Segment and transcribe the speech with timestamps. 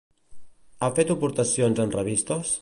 [0.79, 2.57] Ha fet aportacions en revistes?